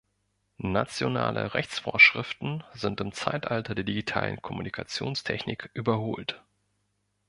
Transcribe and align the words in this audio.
Nationale 0.57 1.53
Rechtsvorschriften 1.53 2.63
sind 2.73 3.01
im 3.01 3.11
Zeitalter 3.11 3.75
der 3.75 3.83
digitalen 3.83 4.41
Kommunikationstechnik 4.41 5.69
überholt. 5.75 6.41